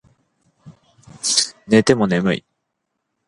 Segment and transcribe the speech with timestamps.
[1.67, 2.45] 寝ても眠い